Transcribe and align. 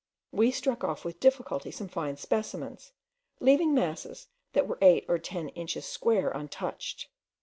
We 0.31 0.49
struck 0.49 0.83
off 0.83 1.05
with 1.05 1.19
difficulty 1.19 1.69
some 1.69 1.87
fine 1.87 2.17
specimens, 2.17 2.91
leaving 3.39 3.71
masses 3.75 4.29
that 4.53 4.67
were 4.67 4.79
eight 4.81 5.05
or 5.07 5.19
ten 5.19 5.49
inches 5.49 5.85
square 5.85 6.31
untouched. 6.31 7.07